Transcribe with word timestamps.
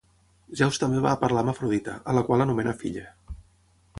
Zeus 0.61 0.79
també 0.83 1.01
va 1.03 1.11
a 1.17 1.19
parlar 1.25 1.43
amb 1.43 1.53
Afrodita, 1.53 1.95
a 2.13 2.17
la 2.19 2.25
qual 2.29 2.45
anomena 2.47 2.75
filla. 2.83 3.07